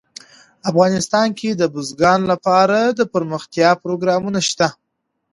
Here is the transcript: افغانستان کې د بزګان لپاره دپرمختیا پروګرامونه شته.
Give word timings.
افغانستان 0.69 1.27
کې 1.39 1.49
د 1.55 1.63
بزګان 1.73 2.21
لپاره 2.31 2.79
دپرمختیا 2.99 3.69
پروګرامونه 3.83 4.39
شته. 4.49 4.67